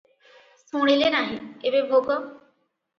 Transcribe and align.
ଶୁଣିଲେ 0.63 1.13
ନାହିଁ, 1.17 1.39
ଏବେ 1.71 1.87
ଭୋଗ।" 1.95 2.21